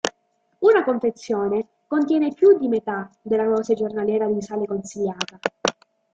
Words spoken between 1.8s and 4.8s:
contiene più di metà della dose giornaliera di sale